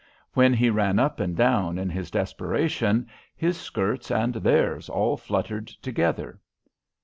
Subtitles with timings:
[0.33, 5.67] When he ran up and down in his desperation, his skirts and theirs all fluttered
[5.67, 6.39] together.